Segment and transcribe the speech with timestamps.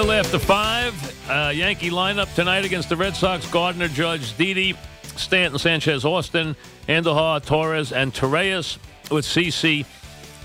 [0.00, 1.28] little after five.
[1.28, 4.74] Uh, Yankee lineup tonight against the Red Sox: Gardner, Judge, Didi,
[5.16, 6.56] Stanton, Sanchez, Austin,
[6.88, 8.78] Andujar, Torres, and Torreyes
[9.10, 9.84] with CC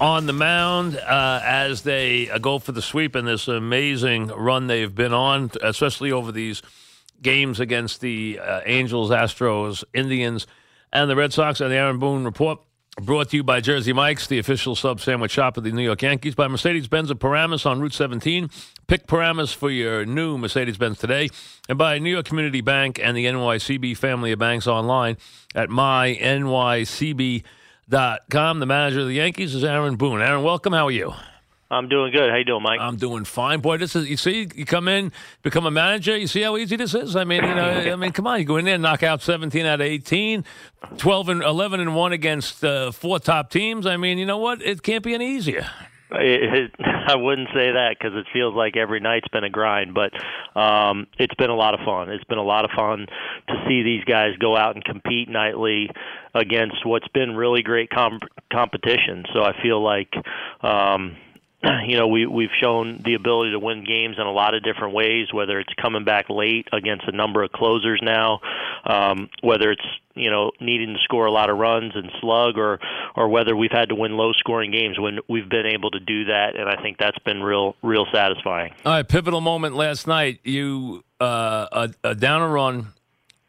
[0.01, 4.67] on the mound uh, as they uh, go for the sweep in this amazing run
[4.67, 6.61] they've been on, especially over these
[7.21, 10.47] games against the uh, Angels, Astros, Indians,
[10.91, 11.61] and the Red Sox.
[11.61, 12.59] And the Aaron Boone report
[13.01, 16.01] brought to you by Jersey Mike's, the official sub sandwich shop of the New York
[16.01, 18.49] Yankees, by Mercedes Benz of Paramus on Route 17.
[18.87, 21.29] Pick Paramus for your new Mercedes Benz today,
[21.67, 25.17] and by New York Community Bank and the NYCB family of banks online
[25.53, 27.43] at mynycb.com.
[28.59, 30.21] The manager of the Yankees is Aaron Boone.
[30.21, 30.71] Aaron, welcome.
[30.71, 31.13] How are you?
[31.69, 32.29] I'm doing good.
[32.29, 32.79] How you doing, Mike?
[32.79, 33.77] I'm doing fine, boy.
[33.77, 36.15] This is you see, you come in, become a manager.
[36.15, 37.15] You see how easy this is.
[37.15, 39.23] I mean, you know, I mean, come on, you go in there, and knock out
[39.23, 40.45] 17 out of 18,
[40.97, 43.87] 12 and 11 and one against uh, four top teams.
[43.87, 44.61] I mean, you know what?
[44.61, 45.67] It can't be any easier.
[46.11, 46.71] It, it,
[47.07, 50.13] I wouldn't say that because it feels like every night's been a grind, but
[50.59, 52.11] um, it's been a lot of fun.
[52.11, 53.07] It's been a lot of fun
[53.47, 55.89] to see these guys go out and compete nightly
[56.35, 58.19] against what's been really great com-
[58.53, 59.25] competition.
[59.33, 60.13] So I feel like.
[60.61, 61.17] Um,
[61.87, 64.93] you know, we we've shown the ability to win games in a lot of different
[64.93, 65.27] ways.
[65.33, 68.39] Whether it's coming back late against a number of closers now,
[68.85, 69.85] um, whether it's
[70.15, 72.79] you know needing to score a lot of runs and slug, or
[73.15, 76.25] or whether we've had to win low scoring games when we've been able to do
[76.25, 78.73] that, and I think that's been real real satisfying.
[78.85, 80.39] All right, pivotal moment last night.
[80.43, 81.67] You uh,
[82.03, 82.87] a, a down a run.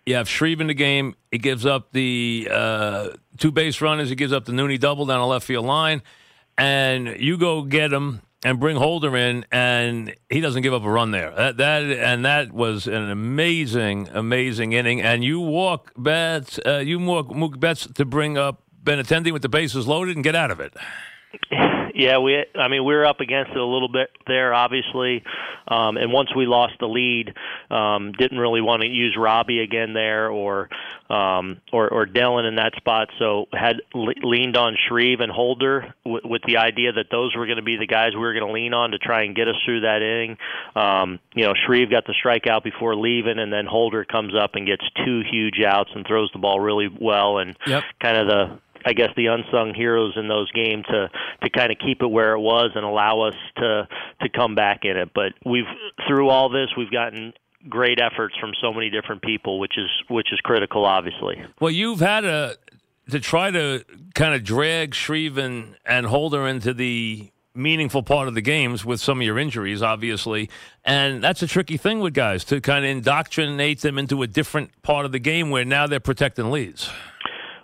[0.05, 1.17] You have Shreve in the game.
[1.33, 4.09] He gives up the uh, two base runners.
[4.09, 6.01] He gives up the Nunez double down the left field line
[6.59, 10.91] and you go get him and bring Holder in, and he doesn't give up a
[10.91, 11.33] run there.
[11.33, 15.01] That, that and that was an amazing, amazing inning.
[15.01, 19.49] And you walk Betts, uh, you walk Mookie Betts to bring up Benintendi with the
[19.49, 20.75] bases loaded and get out of it.
[21.97, 22.45] Yeah, we.
[22.55, 25.25] I mean, we were up against it a little bit there, obviously.
[25.67, 27.33] Um, and once we lost the lead,
[27.71, 30.69] um, didn't really want to use Robbie again there, or
[31.09, 33.09] um, or, or Dellin in that spot.
[33.19, 37.47] So had le- leaned on Shreve and Holder w- with the idea that those were
[37.47, 39.49] going to be the guys we were going to lean on to try and get
[39.49, 40.37] us through that inning.
[40.77, 44.67] Um, you know, Shreve got the strikeout before leaving, and then Holder comes up and
[44.67, 47.83] gets two huge outs and throws the ball really well, and Yep.
[48.01, 51.11] kind of the I guess the unsung heroes in those games to
[51.43, 53.89] to kind of keep it where it was and allow us to
[54.23, 55.11] to come back in it.
[55.13, 55.65] But we've
[56.07, 57.33] through all this we've gotten
[57.69, 61.43] great efforts from so many different people, which is which is critical, obviously.
[61.61, 62.57] Well, you've had a
[63.11, 68.35] to try to kind of drag Shreve and, and Holder into the meaningful part of
[68.35, 70.51] the games with some of your injuries, obviously.
[70.85, 74.83] And that's a tricky thing with guys to kind of indoctrinate them into a different
[74.83, 76.91] part of the game where now they're protecting leads.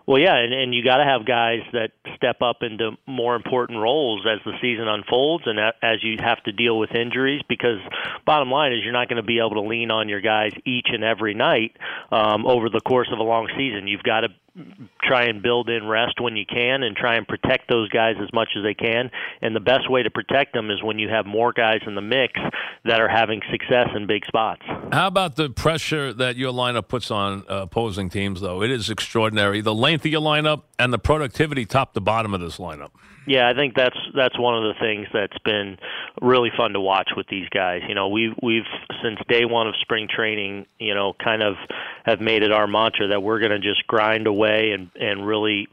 [0.06, 3.78] Well, yeah, and, and you got to have guys that step up into more important
[3.78, 7.42] roles as the season unfolds, and as you have to deal with injuries.
[7.48, 7.78] Because
[8.26, 10.88] bottom line is, you're not going to be able to lean on your guys each
[10.92, 11.76] and every night
[12.10, 13.86] um, over the course of a long season.
[13.86, 14.28] You've got to
[15.02, 18.28] try and build in rest when you can, and try and protect those guys as
[18.32, 19.10] much as they can.
[19.40, 22.02] And the best way to protect them is when you have more guys in the
[22.02, 22.34] mix
[22.84, 24.62] that are having success in big spots.
[24.92, 28.62] How about the pressure that your lineup puts on uh, opposing teams, though?
[28.62, 29.60] It is extraordinary.
[29.60, 32.90] The length of your lineup and the productivity top to bottom of this lineup.
[33.26, 35.78] Yeah, I think that's that's one of the things that's been
[36.20, 37.82] really fun to watch with these guys.
[37.88, 38.66] You know, we've we've
[39.02, 41.54] since day one of spring training, you know, kind of
[42.04, 45.68] have made it our mantra that we're going to just grind away and and really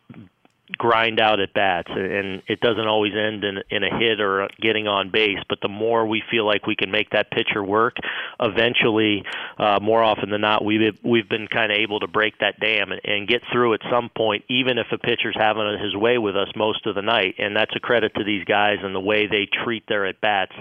[0.77, 4.87] grind out at bats and it doesn't always end in in a hit or getting
[4.87, 7.95] on base but the more we feel like we can make that pitcher work
[8.39, 9.23] eventually
[9.57, 12.91] uh more often than not we've we've been kind of able to break that dam
[12.91, 16.35] and, and get through at some point even if a pitcher's having his way with
[16.35, 17.35] us most of the night.
[17.37, 20.53] And that's a credit to these guys and the way they treat their at bats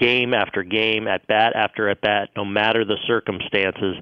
[0.00, 3.96] game after game, at bat after at bat, no matter the circumstances.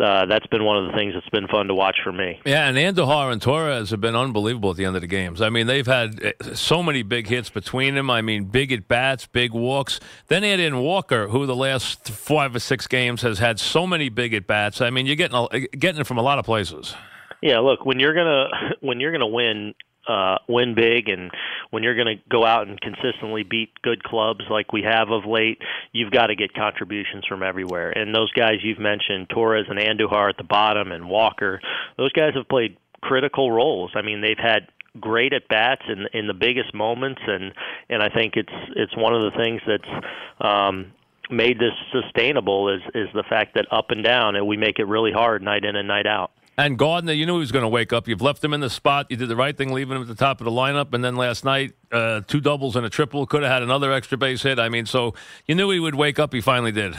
[0.00, 2.40] Uh, that's been one of the things that's been fun to watch for me.
[2.46, 5.42] Yeah, and Andujar and Torres have been unbelievable at the end of the games.
[5.42, 8.10] I mean, they've had uh, so many big hits between them.
[8.10, 10.00] I mean, big at bats, big walks.
[10.28, 14.08] Then add in Walker, who the last five or six games has had so many
[14.08, 14.80] big at bats.
[14.80, 16.94] I mean, you're getting getting it from a lot of places.
[17.42, 18.48] Yeah, look, when you're gonna
[18.80, 19.74] when you're gonna win
[20.08, 21.30] uh, win big, and
[21.70, 25.24] when you're going to go out and consistently beat good clubs like we have of
[25.24, 25.60] late,
[25.92, 27.90] you've got to get contributions from everywhere.
[27.90, 31.60] And those guys you've mentioned, Torres and Andujar at the bottom, and Walker,
[31.96, 33.92] those guys have played critical roles.
[33.94, 34.68] I mean, they've had
[35.00, 37.52] great at bats in in the biggest moments, and
[37.88, 40.04] and I think it's it's one of the things that's.
[40.40, 40.92] Um,
[41.30, 44.84] made this sustainable is is the fact that up and down and we make it
[44.84, 46.30] really hard night in and night out.
[46.58, 48.06] And Gardner, you knew he was going to wake up.
[48.06, 49.06] You've left him in the spot.
[49.08, 50.92] You did the right thing, leaving him at the top of the lineup.
[50.92, 53.24] And then last night, uh, two doubles and a triple.
[53.26, 54.58] Could have had another extra base hit.
[54.58, 55.14] I mean, so
[55.46, 56.34] you knew he would wake up.
[56.34, 56.94] He finally did.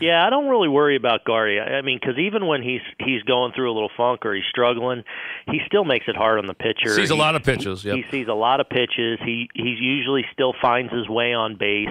[0.00, 1.58] Yeah, I don't really worry about Gardy.
[1.60, 5.04] I mean, because even when he's he's going through a little funk or he's struggling,
[5.46, 6.94] he still makes it hard on the pitcher.
[6.94, 7.84] Sees a lot of pitches.
[7.84, 7.96] Yep.
[7.96, 9.18] He sees a lot of pitches.
[9.24, 11.88] He he usually still finds his way on base,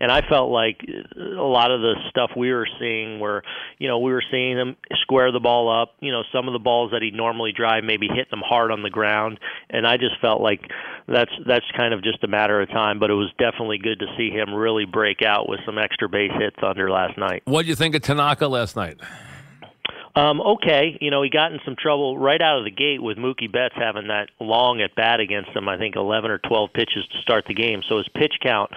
[0.00, 0.80] and I felt like
[1.16, 3.42] a lot of the stuff we were seeing were,
[3.78, 5.94] you know, we were seeing him square the ball up.
[6.00, 8.82] You know, some of the balls that he normally drive, maybe hitting them hard on
[8.82, 9.38] the ground,
[9.68, 10.60] and I just felt like
[11.08, 12.98] that's that's kind of just a matter of time.
[12.98, 16.32] But it was definitely good to see him really break out with some extra base
[16.38, 17.39] hits under last night.
[17.44, 18.98] What do you think of Tanaka last night?
[20.16, 23.16] Um, okay, you know he got in some trouble right out of the gate with
[23.16, 25.68] Mookie Betts having that long at bat against him.
[25.68, 28.72] I think 11 or 12 pitches to start the game, so his pitch count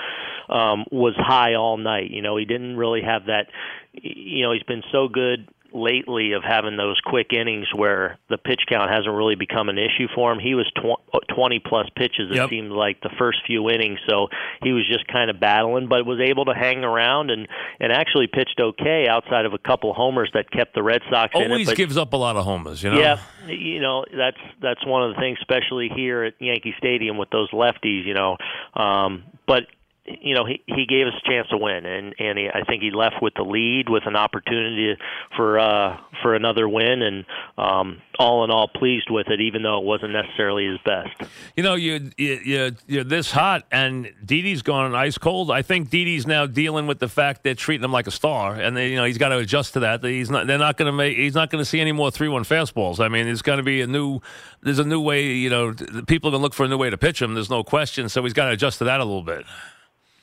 [0.47, 2.11] um, was high all night.
[2.11, 3.47] You know he didn't really have that.
[3.93, 8.61] You know he's been so good lately of having those quick innings where the pitch
[8.69, 10.39] count hasn't really become an issue for him.
[10.39, 12.49] He was tw- 20 plus pitches it yep.
[12.49, 14.27] seemed like the first few innings, so
[14.61, 17.47] he was just kind of battling, but was able to hang around and
[17.79, 21.51] and actually pitched okay outside of a couple homers that kept the Red Sox Always
[21.51, 21.65] in it.
[21.65, 22.99] But, gives up a lot of homers, you know.
[22.99, 27.29] Yeah, you know that's that's one of the things, especially here at Yankee Stadium with
[27.29, 28.05] those lefties.
[28.05, 28.37] You know,
[28.75, 29.63] um, but
[30.05, 32.83] you know, he he gave us a chance to win, and and he, I think
[32.83, 34.97] he left with the lead with an opportunity
[35.37, 37.25] for uh, for another win, and
[37.57, 41.31] um, all in all, pleased with it, even though it wasn't necessarily his best.
[41.55, 45.49] You know, you you you're this hot, and Didi's gone ice cold.
[45.49, 48.75] I think Didi's now dealing with the fact they're treating him like a star, and
[48.75, 50.03] they, you know he's got to adjust to that.
[50.03, 52.27] He's not they're not going to make he's not going to see any more three
[52.27, 52.99] one fastballs.
[52.99, 54.19] I mean, it's going to be a new
[54.63, 55.27] there's a new way.
[55.27, 55.73] You know,
[56.07, 57.35] people are going to look for a new way to pitch him.
[57.35, 58.09] There's no question.
[58.09, 59.45] So he's got to adjust to that a little bit.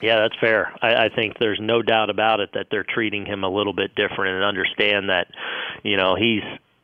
[0.00, 0.72] Yeah, that's fair.
[0.80, 3.94] I, I think there's no doubt about it that they're treating him a little bit
[3.94, 5.26] different and understand that,
[5.82, 6.42] you know, he's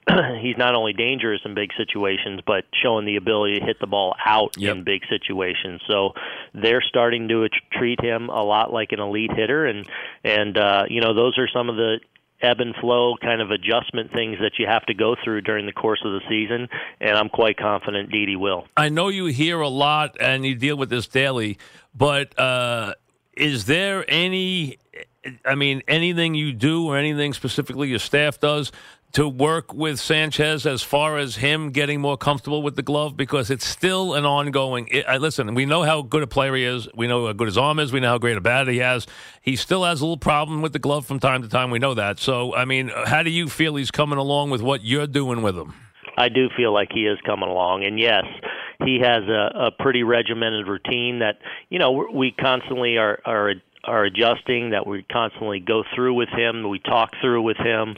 [0.41, 4.15] he's not only dangerous in big situations, but showing the ability to hit the ball
[4.25, 4.77] out yep.
[4.77, 5.81] in big situations.
[5.89, 6.13] So
[6.55, 9.89] they're starting to treat him a lot like an elite hitter, and
[10.23, 11.99] and uh, you know those are some of the
[12.41, 15.73] ebb and flow kind of adjustment things that you have to go through during the
[15.73, 16.69] course of the season,
[17.01, 18.67] and I'm quite confident Didi will.
[18.77, 21.59] I know you hear a lot and you deal with this daily,
[21.95, 22.39] but.
[22.39, 22.95] Uh
[23.37, 24.79] is there any
[25.45, 28.73] I mean, anything you do or anything specifically your staff does
[29.13, 33.17] to work with Sanchez as far as him getting more comfortable with the glove?
[33.17, 34.89] Because it's still an ongoing.
[34.89, 36.89] It, I, listen, we know how good a player he is.
[36.95, 37.93] We know how good his arm is.
[37.93, 39.07] We know how great a bat he has.
[39.41, 41.71] He still has a little problem with the glove from time to time.
[41.71, 42.19] We know that.
[42.19, 45.57] So, I mean, how do you feel he's coming along with what you're doing with
[45.57, 45.75] him?
[46.17, 48.25] I do feel like he is coming along, and yes,
[48.85, 53.53] he has a, a pretty regimented routine that you know we constantly are are
[53.85, 57.95] are adjusting that we constantly go through with him we talk through with him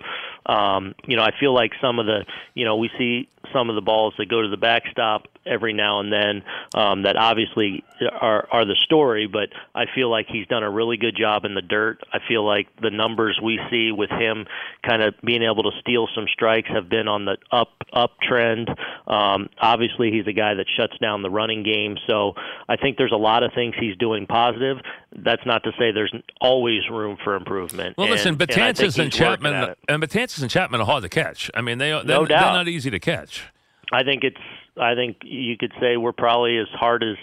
[0.48, 2.24] um you know i feel like some of the
[2.54, 6.00] you know we see some of the balls that go to the backstop every now
[6.00, 6.42] and then
[6.74, 7.82] um, that obviously
[8.20, 9.26] are are the story.
[9.26, 12.00] But I feel like he's done a really good job in the dirt.
[12.12, 14.46] I feel like the numbers we see with him
[14.86, 18.68] kind of being able to steal some strikes have been on the up uptrend.
[19.10, 21.96] Um, obviously, he's a guy that shuts down the running game.
[22.06, 22.34] So
[22.68, 24.78] I think there's a lot of things he's doing positive.
[25.16, 27.96] That's not to say there's always room for improvement.
[27.96, 30.02] Well, and, listen, Betances and, and Chapman and
[30.42, 31.50] And Chapman are hard to catch.
[31.54, 33.44] I mean, they they're, no they're not easy to catch.
[33.92, 34.36] I think it's
[34.80, 37.16] I think you could say we're probably as hard as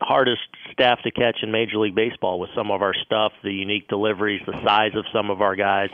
[0.00, 0.42] hardest
[0.72, 4.42] staff to catch in Major League Baseball with some of our stuff, the unique deliveries,
[4.46, 5.90] the size of some of our guys.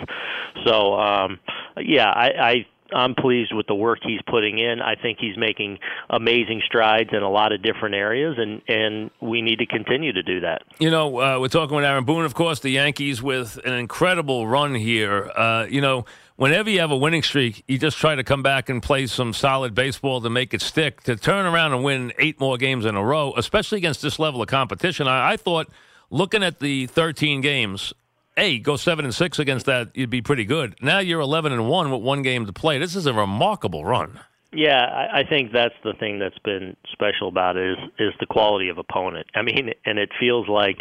[0.66, 1.38] So um
[1.76, 4.80] yeah, I, I I'm pleased with the work he's putting in.
[4.80, 5.78] I think he's making
[6.10, 10.22] amazing strides in a lot of different areas, and and we need to continue to
[10.22, 10.62] do that.
[10.78, 14.46] You know, uh, we're talking with Aaron Boone, of course, the Yankees with an incredible
[14.46, 15.30] run here.
[15.34, 16.04] Uh, you know,
[16.36, 19.32] whenever you have a winning streak, you just try to come back and play some
[19.32, 21.02] solid baseball to make it stick.
[21.04, 24.42] To turn around and win eight more games in a row, especially against this level
[24.42, 25.68] of competition, I, I thought
[26.10, 27.92] looking at the 13 games
[28.36, 30.74] hey, go seven and six against that, you'd be pretty good.
[30.80, 32.78] Now you're eleven and one with one game to play.
[32.78, 34.20] This is a remarkable run.
[34.54, 38.26] Yeah, I, I think that's the thing that's been special about it is is the
[38.26, 39.26] quality of opponent.
[39.34, 40.78] I mean, and it feels like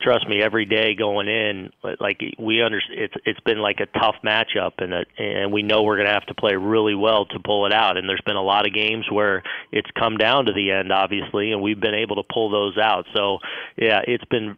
[0.00, 4.16] trust me, every day going in, like we understand, it's it's been like a tough
[4.24, 7.38] matchup, and a, and we know we're going to have to play really well to
[7.40, 7.96] pull it out.
[7.96, 11.52] And there's been a lot of games where it's come down to the end, obviously,
[11.52, 13.06] and we've been able to pull those out.
[13.14, 13.38] So
[13.76, 14.56] yeah, it's been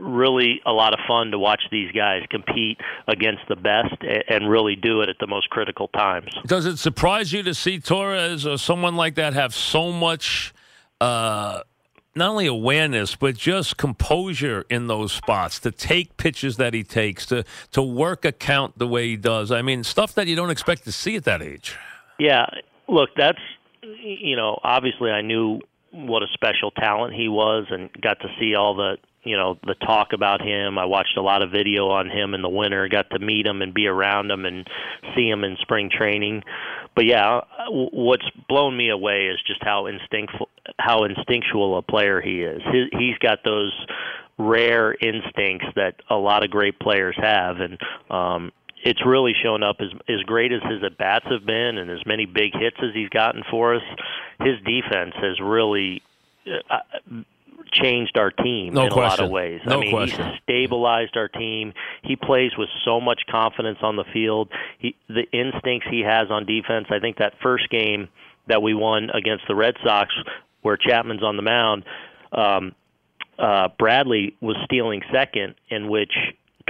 [0.00, 3.94] really a lot of fun to watch these guys compete against the best
[4.28, 6.28] and really do it at the most critical times.
[6.46, 10.52] Does it surprise you to see Torres or someone like that have so much?
[11.00, 11.60] Uh,
[12.14, 17.26] not only awareness but just composure in those spots to take pitches that he takes
[17.26, 19.50] to to work a count the way he does.
[19.50, 21.76] I mean stuff that you don't expect to see at that age.
[22.18, 22.46] Yeah.
[22.88, 23.40] Look that's
[23.82, 25.58] you know obviously i knew
[25.90, 29.74] what a special talent he was and got to see all the you know the
[29.74, 30.78] talk about him.
[30.78, 33.62] I watched a lot of video on him in the winter got to meet him
[33.62, 34.66] and be around him and
[35.14, 36.42] see him in spring training
[37.00, 37.40] but yeah
[37.70, 42.60] what's blown me away is just how instinctful how instinctual a player he is.
[42.62, 43.72] His, he's got those
[44.38, 47.56] rare instincts that a lot of great players have.
[47.60, 47.78] And
[48.10, 48.52] um
[48.84, 52.04] it's really shown up as as great as his at bats have been and as
[52.04, 53.82] many big hits as he's gotten for us.
[54.40, 56.02] His defense has really
[56.46, 56.80] uh,
[57.72, 59.20] changed our team no in question.
[59.20, 59.60] a lot of ways.
[59.66, 60.24] No I mean, question.
[60.24, 61.72] he stabilized our team.
[62.02, 64.48] He plays with so much confidence on the field.
[64.78, 66.86] He, the instincts he has on defense.
[66.90, 68.08] I think that first game
[68.48, 70.12] that we won against the Red Sox,
[70.62, 71.84] where Chapman's on the mound,
[72.32, 72.74] um,
[73.38, 76.12] uh, Bradley was stealing second, in which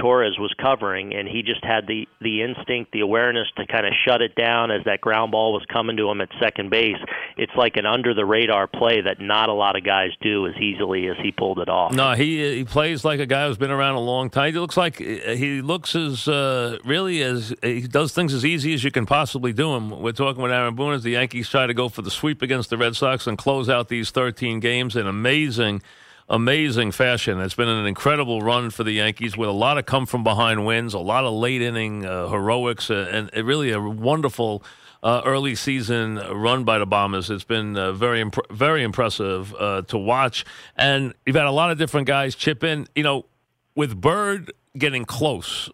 [0.01, 3.93] Torres was covering, and he just had the the instinct, the awareness to kind of
[4.05, 6.97] shut it down as that ground ball was coming to him at second base.
[7.37, 10.55] It's like an under the radar play that not a lot of guys do as
[10.55, 11.93] easily as he pulled it off.
[11.93, 14.51] No, he he plays like a guy who's been around a long time.
[14.51, 18.83] He looks like he looks as uh, really as he does things as easy as
[18.83, 20.01] you can possibly do him.
[20.01, 22.71] We're talking with Aaron Boone as the Yankees try to go for the sweep against
[22.71, 25.83] the Red Sox and close out these 13 games in amazing
[26.31, 27.39] amazing fashion.
[27.41, 30.65] It's been an incredible run for the Yankees with a lot of come from behind
[30.65, 34.63] wins, a lot of late inning uh, heroics, uh, and uh, really a wonderful.
[35.03, 37.31] Uh, early season run by the Bombers.
[37.31, 40.45] It's been uh, very imp- very impressive uh, to watch,
[40.75, 42.85] and you've had a lot of different guys chip in.
[42.93, 43.25] You know,
[43.73, 45.71] with Bird getting close,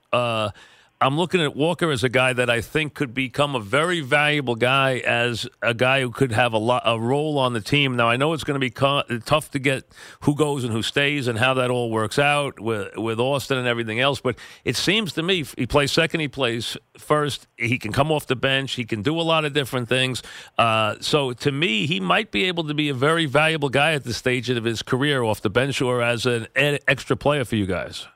[1.00, 4.56] I'm looking at Walker as a guy that I think could become a very valuable
[4.56, 7.96] guy as a guy who could have a lot a role on the team.
[7.96, 9.84] Now I know it's going to be co- tough to get
[10.22, 13.68] who goes and who stays and how that all works out with with Austin and
[13.68, 17.92] everything else, but it seems to me he plays second, he plays first, he can
[17.92, 20.24] come off the bench, he can do a lot of different things.
[20.58, 24.04] Uh, so to me, he might be able to be a very valuable guy at
[24.04, 27.68] this stage of his career off the bench or as an extra player for you
[27.68, 28.08] guys.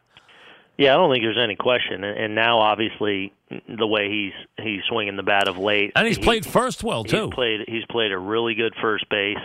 [0.82, 2.04] Yeah, I don't think there's any question.
[2.04, 3.32] And now, obviously,
[3.70, 7.04] the way he's he's swinging the bat of late, and he's he, played first well
[7.04, 7.26] too.
[7.26, 9.38] He's played he's played a really good first base.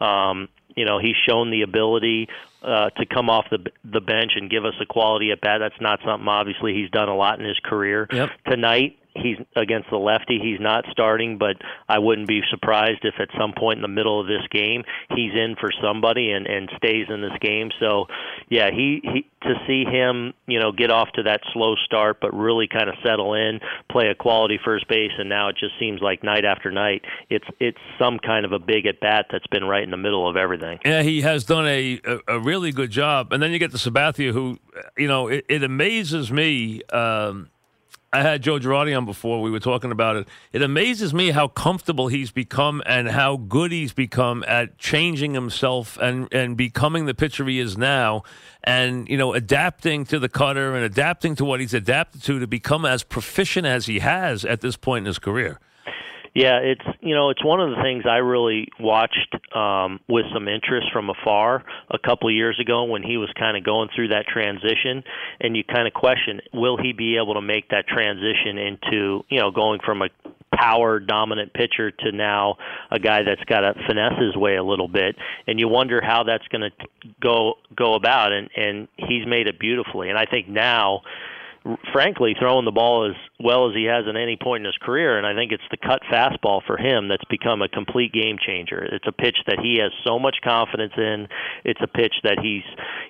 [0.00, 2.28] Um, you know, he's shown the ability
[2.64, 5.58] uh, to come off the the bench and give us a quality at bat.
[5.60, 8.08] That's not something obviously he's done a lot in his career.
[8.12, 8.30] Yep.
[8.48, 10.38] Tonight, he's against the lefty.
[10.42, 11.56] He's not starting, but
[11.88, 15.32] I wouldn't be surprised if at some point in the middle of this game he's
[15.34, 17.70] in for somebody and and stays in this game.
[17.80, 18.06] So,
[18.48, 22.34] yeah, he, he to see him, you know, get off to that slow start, but
[22.34, 26.00] really kind of settle in, play a quality first base, and now it just seems
[26.02, 29.64] like night after night, it's it's some kind of a big at bat that's been
[29.64, 30.78] right in the middle of everything.
[30.84, 33.78] Yeah, he has done a a, a really good job, and then you get the
[33.78, 34.58] Sabathia, who,
[34.96, 36.82] you know, it, it amazes me.
[36.92, 37.48] Um,
[38.12, 39.40] I had Joe Girardi on before.
[39.40, 40.28] We were talking about it.
[40.52, 45.96] It amazes me how comfortable he's become and how good he's become at changing himself
[45.98, 48.24] and, and becoming the pitcher he is now
[48.64, 52.48] and, you know, adapting to the cutter and adapting to what he's adapted to to
[52.48, 55.60] become as proficient as he has at this point in his career.
[56.34, 60.46] Yeah, it's you know it's one of the things I really watched um, with some
[60.46, 64.08] interest from afar a couple of years ago when he was kind of going through
[64.08, 65.02] that transition,
[65.40, 69.40] and you kind of question will he be able to make that transition into you
[69.40, 70.08] know going from a
[70.54, 72.56] power dominant pitcher to now
[72.90, 75.16] a guy that's got to finesse his way a little bit,
[75.48, 76.86] and you wonder how that's going to
[77.20, 81.02] go go about, and and he's made it beautifully, and I think now
[81.92, 85.18] frankly throwing the ball as well as he has at any point in his career.
[85.18, 88.82] And I think it's the cut fastball for him that's become a complete game changer.
[88.82, 91.28] It's a pitch that he has so much confidence in.
[91.64, 92.62] It's a pitch that he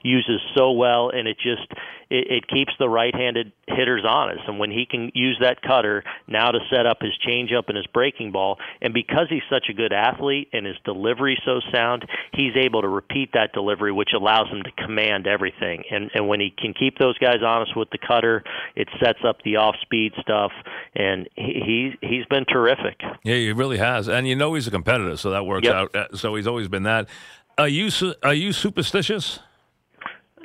[0.02, 1.70] uses so well, and it just
[2.10, 4.42] it, it keeps the right-handed hitters honest.
[4.46, 7.86] And when he can use that cutter now to set up his changeup and his
[7.86, 12.56] breaking ball, and because he's such a good athlete and his delivery so sound, he's
[12.56, 15.84] able to repeat that delivery, which allows him to command everything.
[15.90, 18.39] And and when he can keep those guys honest with the cutter,
[18.76, 20.52] it sets up the off-speed stuff,
[20.94, 23.00] and he, he he's been terrific.
[23.24, 25.74] Yeah, he really has, and you know he's a competitor, so that works Yep.
[25.74, 25.94] out.
[25.96, 27.08] Uh, So he's always been that.
[27.58, 29.40] Are you su- are you superstitious?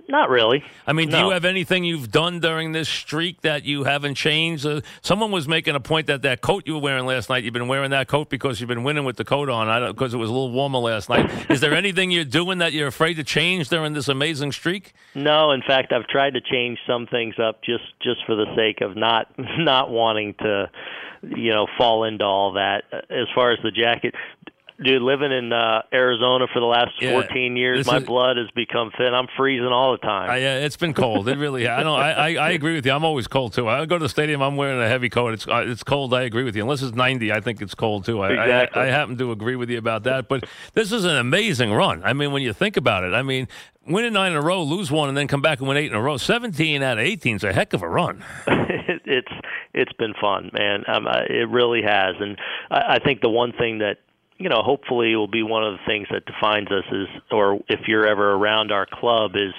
[0.08, 0.64] Not really.
[0.86, 4.66] I mean, do you have anything you've done during this streak that you haven't changed?
[4.66, 7.54] Uh, someone was making a point that that coat you were wearing last night, you've
[7.54, 10.30] been wearing that coat because you've been winning with the coat on, because it was
[10.30, 11.30] a little warmer last night.
[11.50, 14.94] Is there anything you're doing that you're afraid to change during this amazing streak?
[15.16, 18.82] No, in fact, I've tried to change some things up just just for the sake
[18.82, 20.70] of not not wanting to,
[21.24, 22.84] you know, fall into all that.
[23.10, 24.14] As far as the jacket,
[24.82, 28.48] dude, living in uh, Arizona for the last Yeah, 14 years, my is- blood has
[28.55, 29.13] become thin.
[29.13, 30.29] I'm freezing all the time.
[30.29, 31.27] I, uh, it's been cold.
[31.27, 31.67] It really.
[31.67, 32.00] I don't.
[32.00, 32.91] I, I, I agree with you.
[32.91, 33.67] I'm always cold too.
[33.67, 34.41] I go to the stadium.
[34.41, 35.34] I'm wearing a heavy coat.
[35.34, 36.13] It's uh, it's cold.
[36.13, 36.62] I agree with you.
[36.63, 38.22] Unless it's 90, I think it's cold too.
[38.22, 38.82] I, Exactly.
[38.82, 40.27] I, I happen to agree with you about that.
[40.27, 42.03] But this is an amazing run.
[42.03, 43.48] I mean, when you think about it, I mean,
[43.88, 45.96] winning nine in a row, lose one, and then come back and win eight in
[45.96, 46.17] a row.
[46.17, 48.24] 17 out of 18 is a heck of a run.
[48.48, 49.32] it, it's
[49.74, 50.84] it's been fun, man.
[50.88, 52.38] Um, I- it really has, and
[52.72, 53.98] I, I think the one thing that
[54.38, 57.60] you know hopefully it will be one of the things that defines us is, or
[57.70, 59.54] if you're ever around our club, is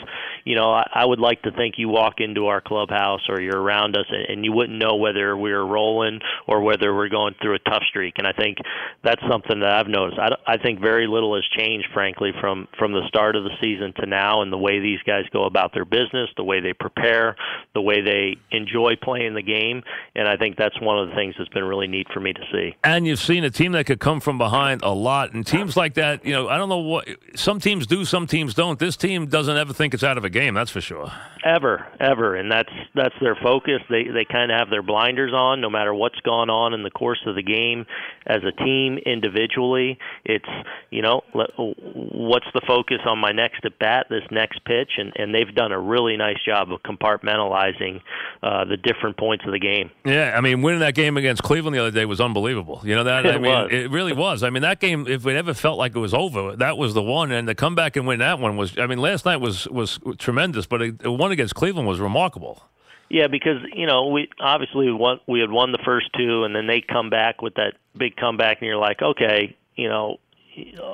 [0.45, 3.61] you know I, I would like to think you walk into our clubhouse or you're
[3.61, 7.55] around us and, and you wouldn't know whether we're rolling or whether we're going through
[7.55, 8.59] a tough streak, and I think
[9.03, 10.19] that's something that I've noticed.
[10.19, 13.95] I, I think very little has changed, frankly, from from the start of the season
[14.01, 17.35] to now, and the way these guys go about their business, the way they prepare,
[17.75, 19.83] the way they enjoy playing the game,
[20.15, 22.43] and I think that's one of the things that's been really neat for me to
[22.53, 22.77] see.
[22.85, 25.95] And you've seen a team that could come from behind a lot, and teams like
[25.95, 26.25] that.
[26.25, 28.79] You know, I don't know what some teams do, some teams don't.
[28.79, 30.55] This team doesn't ever think it's out of a game.
[30.55, 31.13] That's for sure.
[31.45, 33.81] Ever, ever, and that's that's their focus.
[33.89, 36.91] They they kind of have their blinders on, no matter what's gone on in the
[36.91, 37.87] course of the game.
[38.27, 40.49] As a team, individually, it's
[40.91, 45.35] you know what's the focus on my next at bat, this next pitch, and and
[45.35, 48.01] they've done a really nice job of compartmentalizing
[48.43, 49.91] uh, the different points of the game.
[50.05, 52.81] Yeah, I mean, winning that game against Cleveland the other day was unbelievable.
[52.85, 53.27] You know that?
[53.27, 53.69] I mean, was.
[53.71, 54.43] it really was.
[54.43, 57.03] I mean, that game, if it ever felt like it was over, that was the
[57.03, 57.33] one.
[57.33, 59.99] And to come back and win that one was, I mean, last night was was
[60.19, 62.63] tremendous, but the one against Cleveland was remarkable.
[63.09, 66.55] Yeah, because you know we obviously we won, we had won the first two, and
[66.55, 70.19] then they come back with that big comeback, and you're like, okay, you know,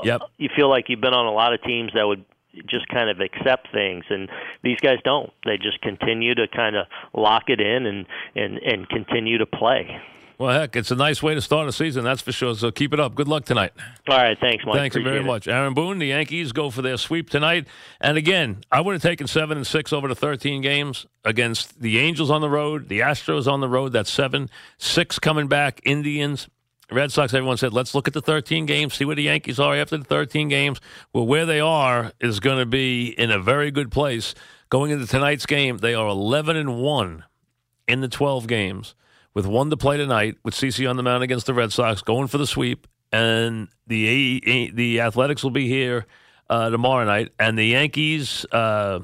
[0.03, 0.22] Yep.
[0.38, 2.25] you feel like you've been on a lot of teams that would
[2.66, 4.29] just kind of accept things and
[4.62, 8.05] these guys don't they just continue to kind of lock it in and
[8.37, 9.98] and and continue to play
[10.42, 12.57] Well, heck, it's a nice way to start a season, that's for sure.
[12.57, 13.14] So keep it up.
[13.14, 13.70] Good luck tonight.
[14.09, 15.24] all right thanks mike Thanks very it.
[15.24, 16.00] much, Aaron Boone.
[16.00, 17.68] The Yankees go for their sweep tonight,
[18.00, 22.00] and again, I would have taken seven and six over the thirteen games against the
[22.00, 23.92] Angels on the road, the Astros on the road.
[23.92, 25.81] That's seven, six coming back.
[25.85, 26.48] Indians,
[26.90, 27.33] Red Sox.
[27.33, 30.02] Everyone said, let's look at the thirteen games, see where the Yankees are after the
[30.05, 30.81] thirteen games.
[31.12, 34.35] Well, where they are is going to be in a very good place
[34.70, 35.78] going into tonight's game.
[35.78, 37.26] They are eleven and one
[37.87, 38.94] in the 12 games
[39.35, 42.29] with one to play tonight with CC on the mound against the Red Sox going
[42.29, 42.87] for the sweep.
[43.12, 46.07] And the the Athletics will be here
[46.49, 47.33] uh, tomorrow night.
[47.38, 49.01] And the Yankees uh,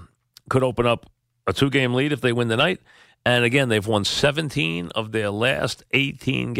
[0.48, 1.10] could open up
[1.46, 2.80] a two game lead if they win tonight.
[3.26, 6.58] And again they've won 17 of their last 18 games